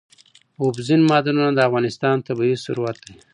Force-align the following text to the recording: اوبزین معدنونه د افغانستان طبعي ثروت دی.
اوبزین 0.61 1.01
معدنونه 1.09 1.51
د 1.53 1.59
افغانستان 1.67 2.15
طبعي 2.27 2.55
ثروت 2.65 2.97
دی. 3.05 3.15